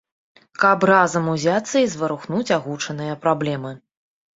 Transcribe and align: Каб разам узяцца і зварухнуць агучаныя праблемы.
Каб 0.63 0.85
разам 0.91 1.29
узяцца 1.35 1.77
і 1.85 1.93
зварухнуць 1.95 2.45
агучаныя 2.59 3.23
праблемы. 3.25 3.81